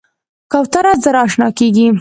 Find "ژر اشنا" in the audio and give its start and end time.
1.03-1.47